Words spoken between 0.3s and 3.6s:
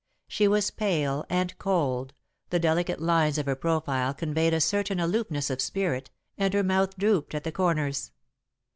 was pale and cold, the delicate lines of her